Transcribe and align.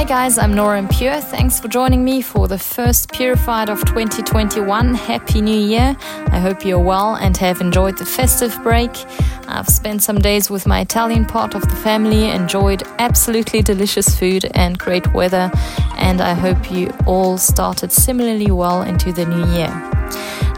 Hi 0.00 0.04
guys, 0.04 0.38
I'm 0.38 0.54
Nora 0.54 0.78
En 0.78 0.88
Pure. 0.88 1.20
Thanks 1.20 1.60
for 1.60 1.68
joining 1.68 2.02
me 2.02 2.22
for 2.22 2.48
the 2.48 2.58
first 2.58 3.12
Purified 3.12 3.68
of 3.68 3.84
2021. 3.84 4.94
Happy 4.94 5.42
New 5.42 5.60
Year. 5.60 5.94
I 6.28 6.38
hope 6.38 6.64
you're 6.64 6.78
well 6.78 7.16
and 7.16 7.36
have 7.36 7.60
enjoyed 7.60 7.98
the 7.98 8.06
festive 8.06 8.58
break. 8.62 8.90
I've 9.46 9.68
spent 9.68 10.02
some 10.02 10.18
days 10.18 10.48
with 10.48 10.66
my 10.66 10.80
Italian 10.80 11.26
part 11.26 11.54
of 11.54 11.68
the 11.68 11.76
family, 11.76 12.30
enjoyed 12.30 12.82
absolutely 12.98 13.60
delicious 13.60 14.18
food 14.18 14.46
and 14.54 14.78
great 14.78 15.12
weather, 15.12 15.50
and 15.98 16.22
I 16.22 16.32
hope 16.32 16.70
you 16.70 16.90
all 17.04 17.36
started 17.36 17.92
similarly 17.92 18.50
well 18.50 18.80
into 18.80 19.12
the 19.12 19.26
new 19.26 19.52
year. 19.52 19.89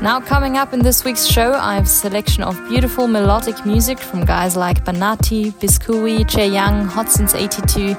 Now, 0.03 0.19
coming 0.19 0.57
up 0.57 0.73
in 0.73 0.81
this 0.81 1.05
week's 1.05 1.25
show, 1.25 1.53
I 1.53 1.77
have 1.77 1.85
a 1.85 1.87
selection 1.87 2.43
of 2.43 2.57
beautiful 2.69 3.07
melodic 3.07 3.65
music 3.65 4.01
from 4.01 4.25
guys 4.25 4.57
like 4.57 4.85
Banati, 4.85 5.53
Biscui, 5.53 6.29
Che 6.29 6.49
Young, 6.49 6.87
Hot 6.87 7.09
Since 7.09 7.37
82, 7.37 7.95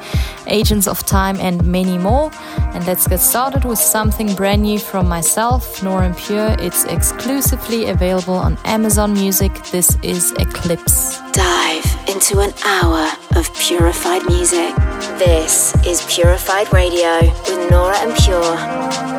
Agents 0.47 0.85
of 0.85 1.05
Time, 1.05 1.37
and 1.39 1.65
many 1.65 1.97
more. 1.97 2.29
And 2.73 2.85
let's 2.85 3.07
get 3.07 3.21
started 3.21 3.63
with 3.63 3.79
something 3.79 4.35
brand 4.35 4.63
new 4.63 4.79
from 4.79 5.07
myself, 5.07 5.81
Nora 5.81 6.07
En 6.07 6.13
Pure. 6.13 6.57
It's 6.59 6.83
exclusively 6.83 7.85
available 7.85 8.35
on 8.35 8.57
Amazon 8.65 9.13
Music. 9.13 9.53
This 9.71 9.97
is 10.03 10.33
Eclipse. 10.33 11.21
Dive 11.31 11.85
into 12.09 12.41
an 12.41 12.51
hour 12.65 13.09
of 13.37 13.49
purified 13.55 14.25
music. 14.25 14.75
This 15.17 15.73
is 15.85 16.05
Purified 16.13 16.73
Radio 16.73 17.21
with 17.47 17.71
Nora 17.71 17.97
En 17.99 18.13
Pure. 18.17 19.12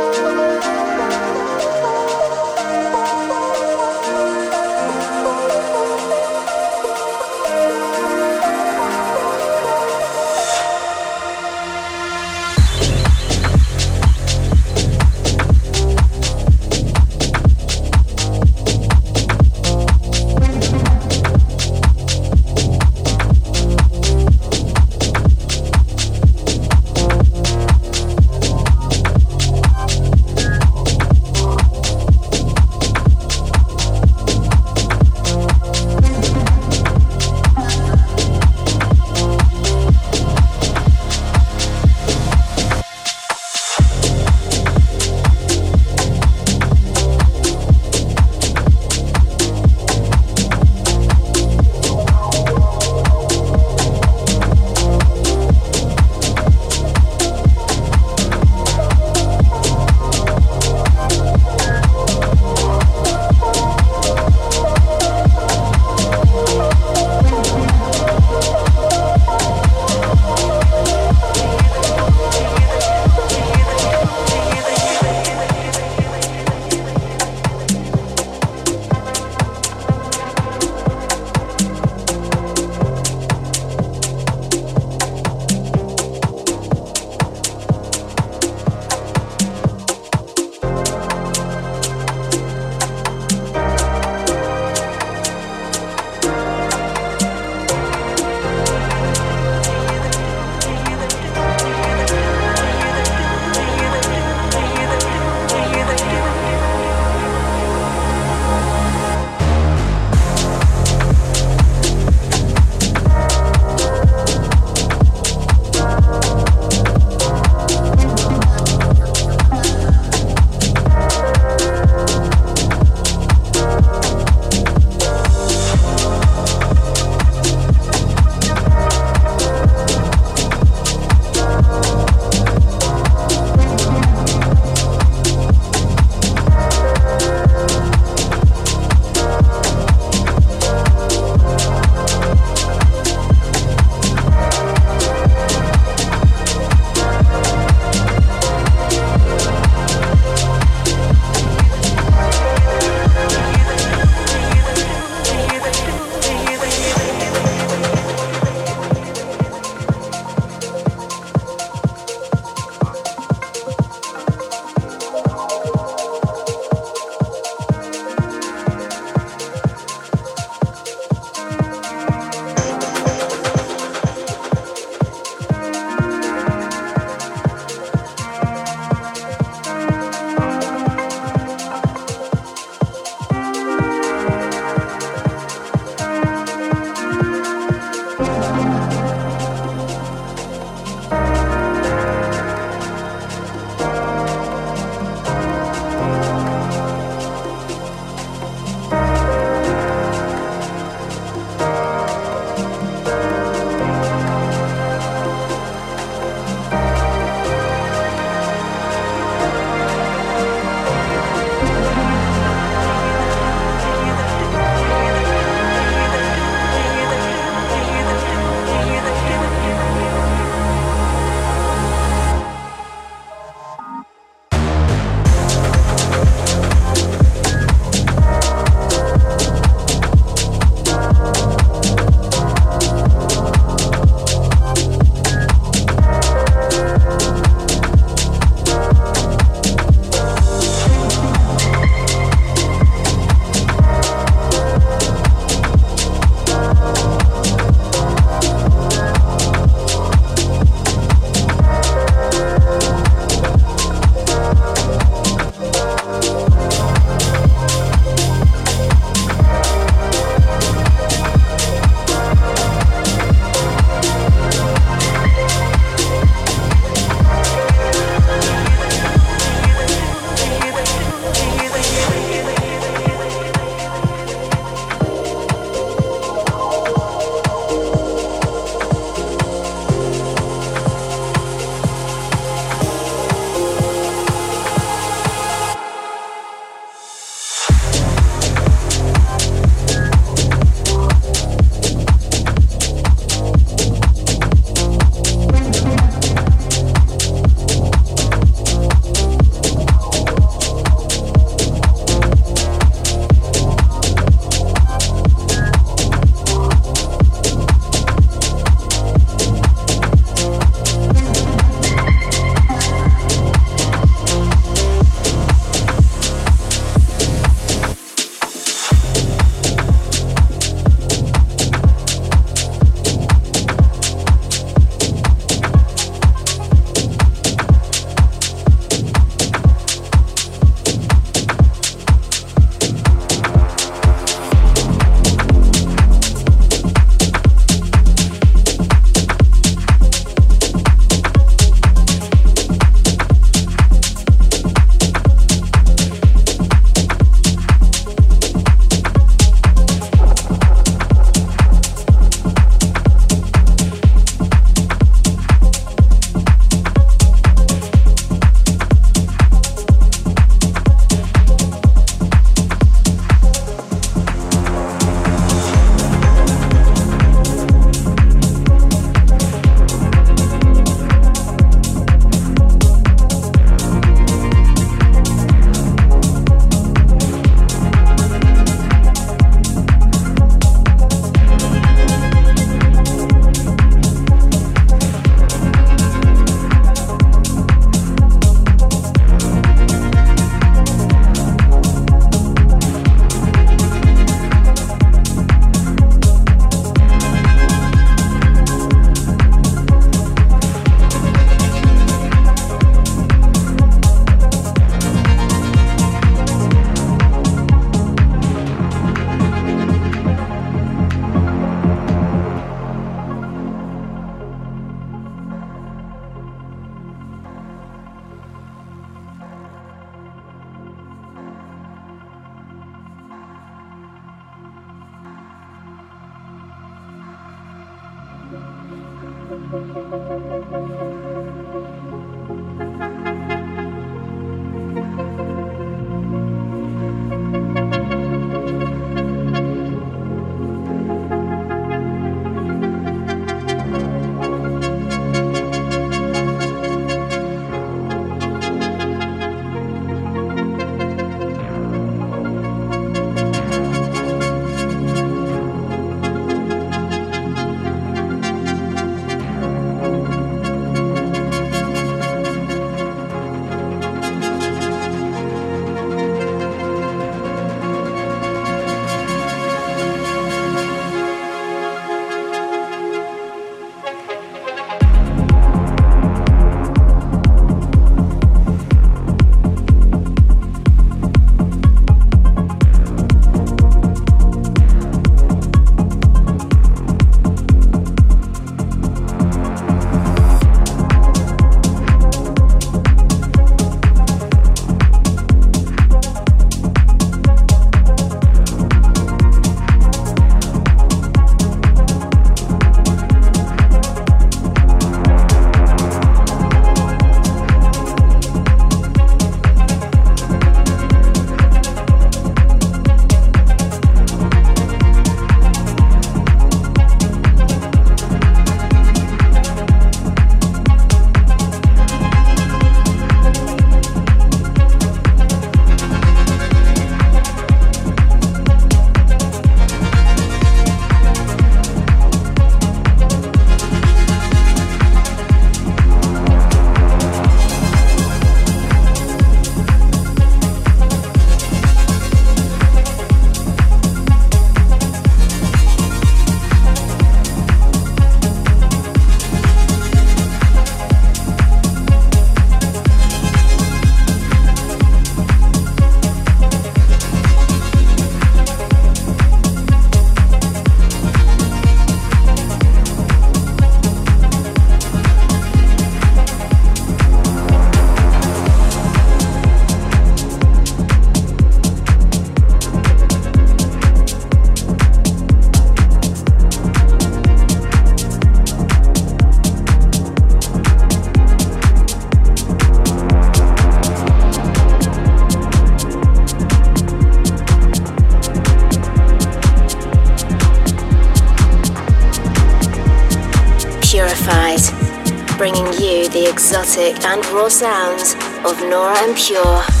And 597.01 597.43
raw 597.47 597.67
sounds 597.67 598.35
of 598.63 598.79
Nora 598.83 599.17
En 599.23 599.33
Pure. 599.33 600.00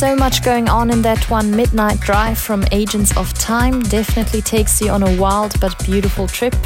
So 0.00 0.16
much 0.16 0.42
going 0.42 0.70
on 0.70 0.88
in 0.88 1.02
that 1.02 1.28
one 1.28 1.54
midnight 1.54 2.00
drive 2.00 2.38
from 2.38 2.64
Agents 2.72 3.14
of 3.18 3.34
Time. 3.34 3.82
Definitely 3.82 4.40
takes 4.40 4.80
you 4.80 4.88
on 4.88 5.02
a 5.02 5.20
wild 5.20 5.60
but 5.60 5.78
beautiful 5.84 6.26
trip. 6.26 6.56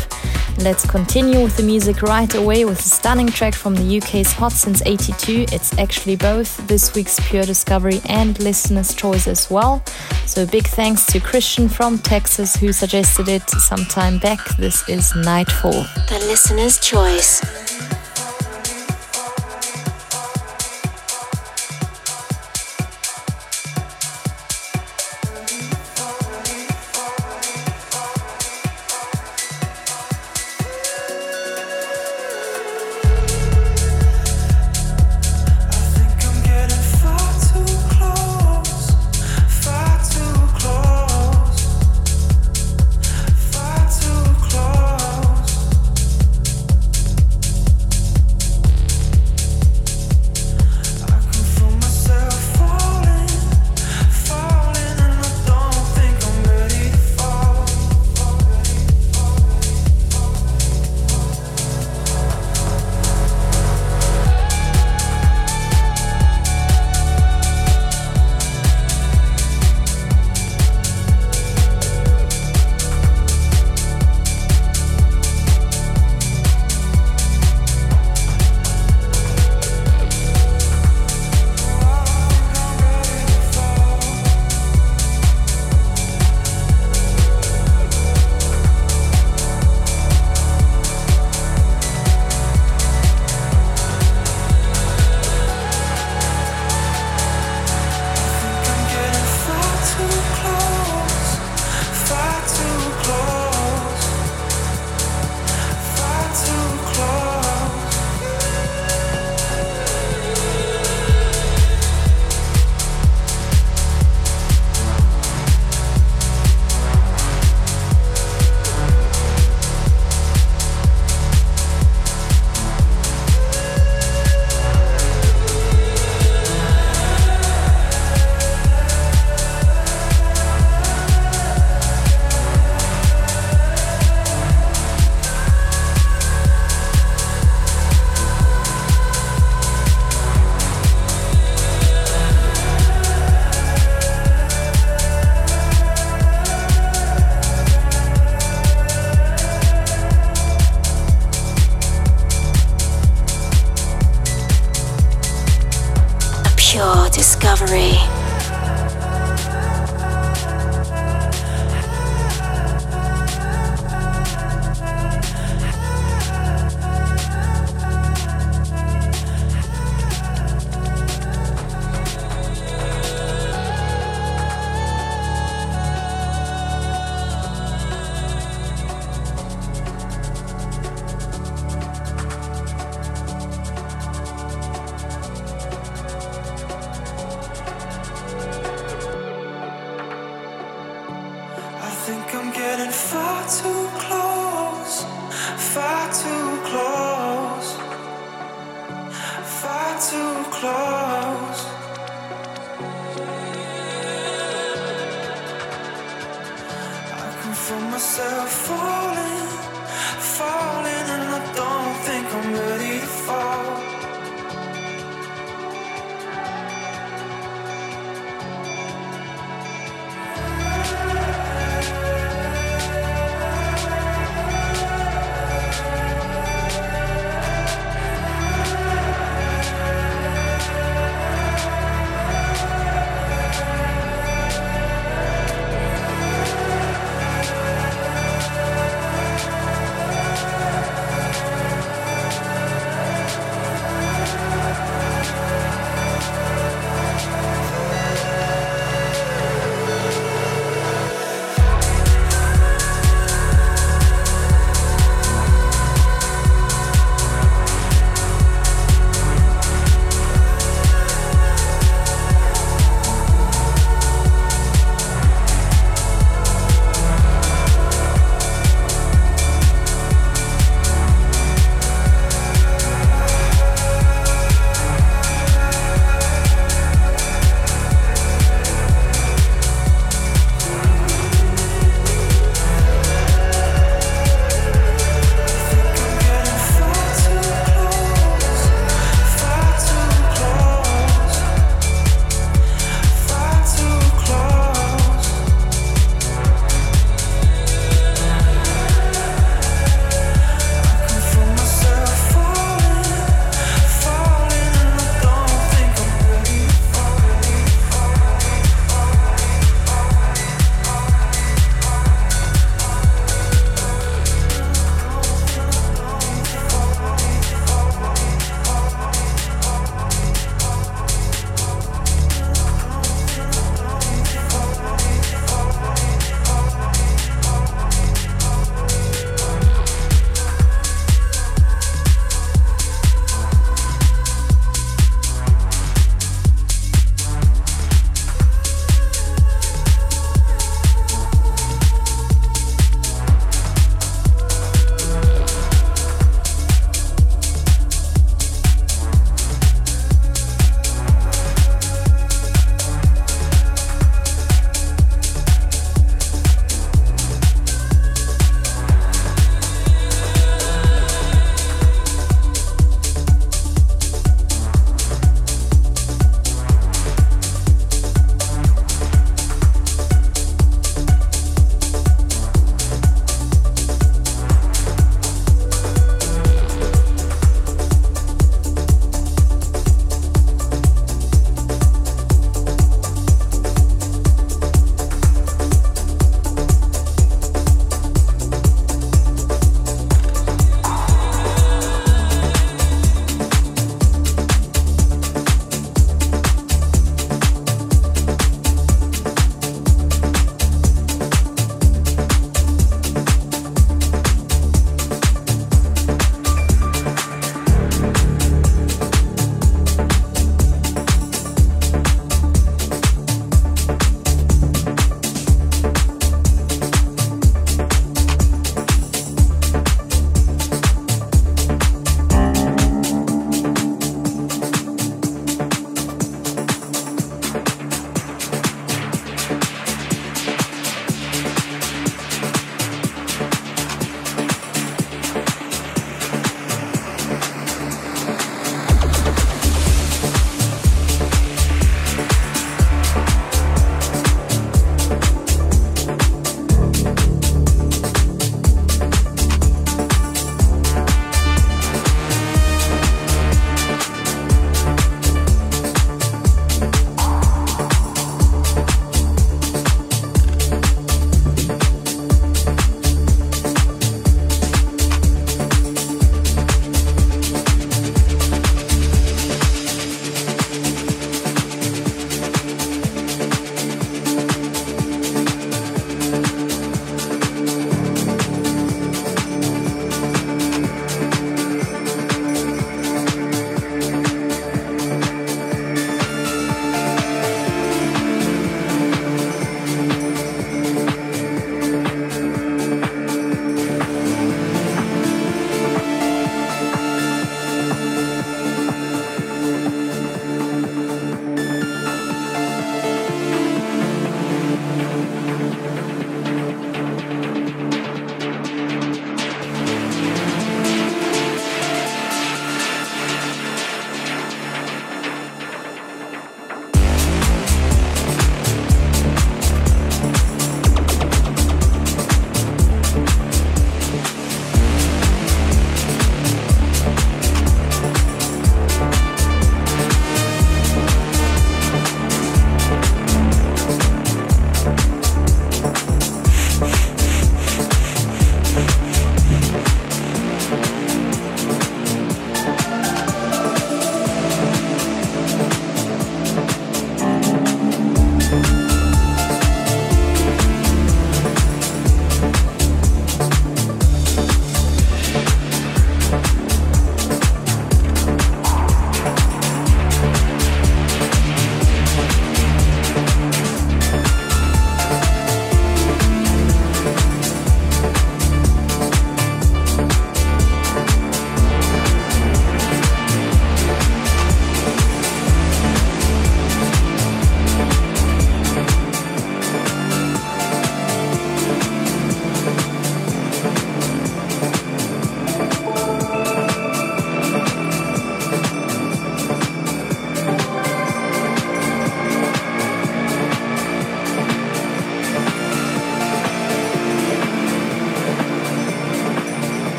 Let's 0.59 0.88
continue 0.88 1.42
with 1.42 1.57
the 1.57 1.64
music 1.64 2.03
right 2.03 2.33
away 2.33 2.64
with 2.64 2.79
a 2.79 2.83
stunning 2.83 3.27
track 3.27 3.53
from 3.57 3.75
the 3.75 3.99
UK's 3.99 4.33
Hot 4.35 4.53
Since 4.53 4.83
82. 4.87 5.47
It's 5.51 5.77
actually 5.79 6.14
both 6.14 6.64
this 6.68 6.94
week's 6.94 7.18
Pure 7.29 7.47
Discovery 7.47 8.01
and 8.09 8.38
listener's 8.38 8.94
choice 8.94 9.27
as 9.27 9.51
well. 9.51 9.83
So 10.27 10.47
big 10.47 10.68
thanks 10.68 11.05
to 11.07 11.18
Christian 11.18 11.68
from 11.68 11.99
Texas 11.99 12.55
who 12.55 12.73
suggested 12.73 13.27
it 13.27 13.51
some 13.51 13.85
time 13.87 14.20
back. 14.20 14.38
This 14.59 14.88
is 14.88 15.12
Nightfall. 15.16 15.73
The 16.09 16.25
listener's 16.29 16.79
choice. 16.79 17.63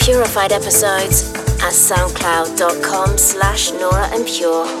Purified 0.00 0.50
episodes 0.50 1.30
at 1.60 1.72
soundcloud.com 1.72 3.18
slash 3.18 3.70
Nora 3.72 4.08
En 4.14 4.24
Pure. 4.24 4.79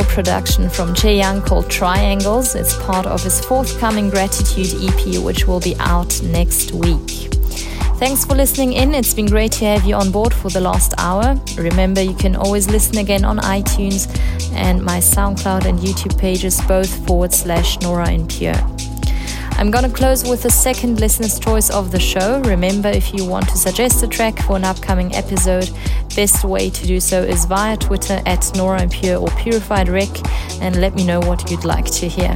Production 0.00 0.70
from 0.70 0.94
Che 0.94 1.18
Young 1.18 1.42
called 1.42 1.68
Triangles. 1.68 2.54
It's 2.54 2.74
part 2.82 3.04
of 3.04 3.22
his 3.22 3.44
forthcoming 3.44 4.08
Gratitude 4.08 4.72
EP, 4.82 5.22
which 5.22 5.46
will 5.46 5.60
be 5.60 5.76
out 5.78 6.22
next 6.22 6.72
week. 6.72 7.28
Thanks 7.98 8.24
for 8.24 8.34
listening 8.34 8.72
in. 8.72 8.94
It's 8.94 9.12
been 9.12 9.26
great 9.26 9.52
to 9.52 9.66
have 9.66 9.84
you 9.84 9.94
on 9.94 10.10
board 10.10 10.32
for 10.32 10.48
the 10.48 10.60
last 10.60 10.94
hour. 10.96 11.38
Remember, 11.56 12.00
you 12.00 12.14
can 12.14 12.34
always 12.34 12.70
listen 12.70 12.98
again 12.98 13.24
on 13.24 13.38
iTunes 13.38 14.08
and 14.54 14.82
my 14.82 14.98
SoundCloud 14.98 15.66
and 15.66 15.78
YouTube 15.78 16.18
pages, 16.18 16.60
both 16.62 17.06
forward 17.06 17.32
slash 17.32 17.78
Nora 17.80 18.08
En 18.08 18.26
Pure. 18.26 18.91
I'm 19.58 19.70
gonna 19.70 19.90
close 19.90 20.28
with 20.28 20.42
the 20.42 20.50
second 20.50 21.00
listener's 21.00 21.38
choice 21.38 21.70
of 21.70 21.90
the 21.90 22.00
show. 22.00 22.40
Remember, 22.40 22.88
if 22.88 23.14
you 23.14 23.24
want 23.24 23.48
to 23.48 23.56
suggest 23.56 24.02
a 24.02 24.08
track 24.08 24.38
for 24.42 24.56
an 24.56 24.64
upcoming 24.64 25.14
episode, 25.14 25.70
best 26.16 26.44
way 26.44 26.70
to 26.70 26.86
do 26.86 27.00
so 27.00 27.22
is 27.22 27.44
via 27.44 27.76
Twitter 27.76 28.20
at 28.26 28.50
Nora 28.56 28.82
En 28.82 28.90
Pure 28.90 29.18
or 29.20 29.28
Purified 29.30 29.88
Rec 29.88 30.08
and 30.60 30.80
let 30.80 30.94
me 30.94 31.06
know 31.06 31.20
what 31.20 31.50
you'd 31.50 31.64
like 31.64 31.86
to 31.86 32.08
hear. 32.08 32.34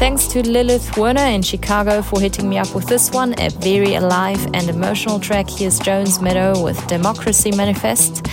Thanks 0.00 0.26
to 0.28 0.42
Lilith 0.46 0.96
Werner 0.96 1.26
in 1.26 1.42
Chicago 1.42 2.00
for 2.00 2.20
hitting 2.20 2.48
me 2.48 2.56
up 2.56 2.74
with 2.74 2.86
this 2.86 3.10
one, 3.10 3.34
a 3.38 3.50
very 3.50 3.96
alive 3.96 4.42
and 4.54 4.70
emotional 4.70 5.20
track. 5.20 5.50
Here's 5.50 5.78
Jones 5.78 6.22
Meadow 6.22 6.62
with 6.62 6.86
Democracy 6.86 7.50
Manifest. 7.52 8.26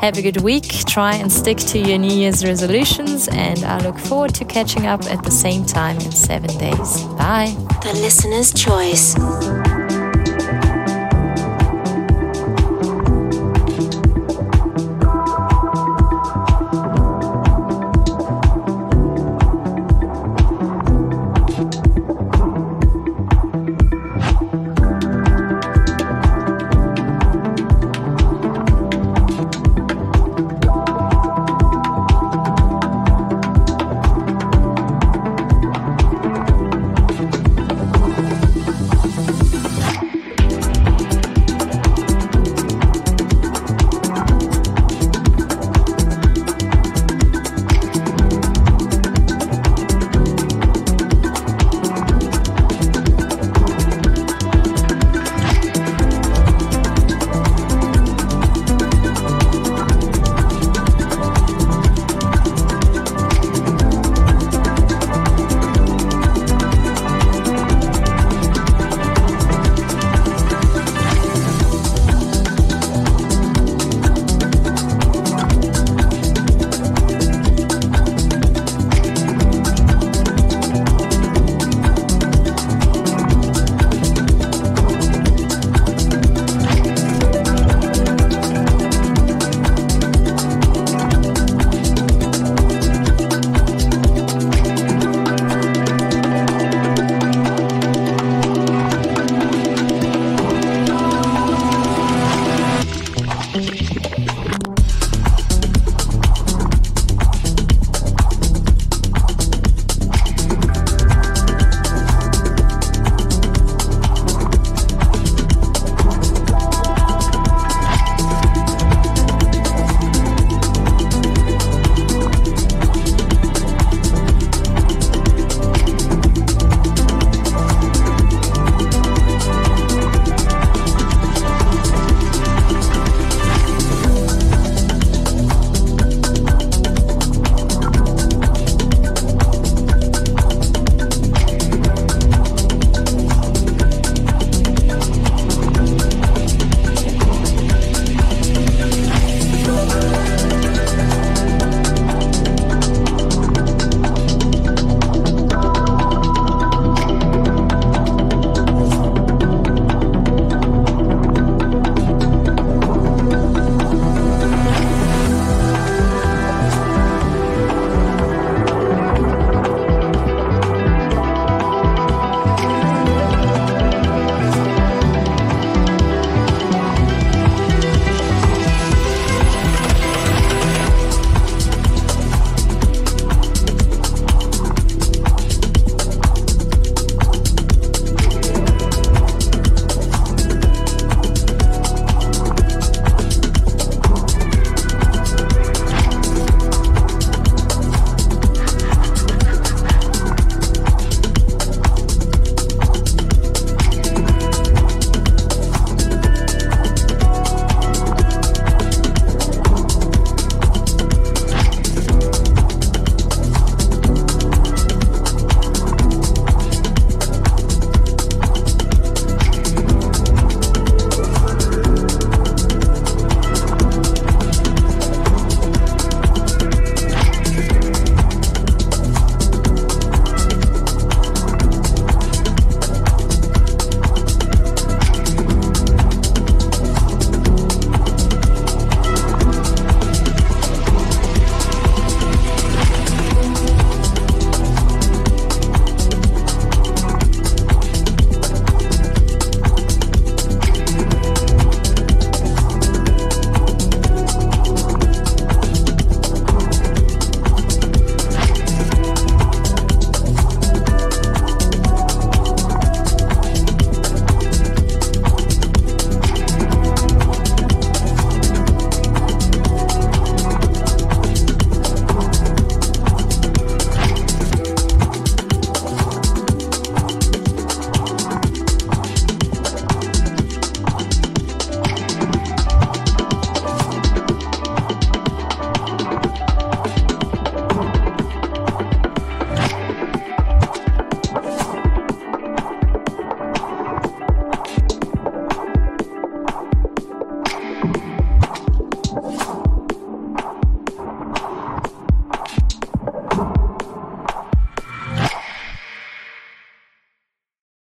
Have 0.00 0.18
a 0.18 0.22
good 0.22 0.42
week. 0.42 0.64
Try 0.86 1.16
and 1.16 1.32
stick 1.32 1.58
to 1.58 1.78
your 1.78 1.98
New 1.98 2.14
Year's 2.14 2.44
resolutions, 2.44 3.28
and 3.28 3.64
I 3.64 3.82
look 3.82 3.98
forward 3.98 4.34
to 4.34 4.44
catching 4.44 4.86
up 4.86 5.04
at 5.04 5.24
the 5.24 5.30
same 5.30 5.64
time 5.64 5.96
in 5.96 6.12
seven 6.12 6.56
days. 6.58 7.02
Bye. 7.18 7.54
The 7.82 7.92
listener's 7.94 8.52
choice. 8.52 9.16